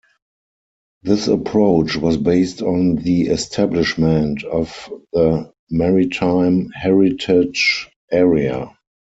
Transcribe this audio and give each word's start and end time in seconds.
This 1.03 1.27
approach 1.27 1.95
was 1.95 2.17
based 2.17 2.63
on 2.63 2.95
the 2.95 3.27
establishment 3.27 4.43
of 4.43 4.91
the 5.13 5.53
Maritime 5.69 6.71
Heritage 6.71 7.87
Area. 8.11 8.75